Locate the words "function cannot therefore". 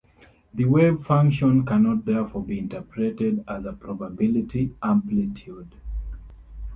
1.05-2.41